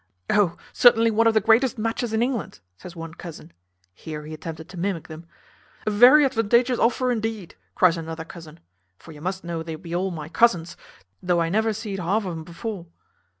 [0.29, 0.57] `O!
[0.73, 3.53] certainly one of the greatest matches in England,' says one cousin
[3.93, 5.27] (here he attempted to mimic them);
[5.85, 8.59] `A very advantageous offer indeed,' cries another cousin
[8.97, 10.75] (for you must know they be all my cousins,
[11.23, 12.87] thof I never zeed half o' um before).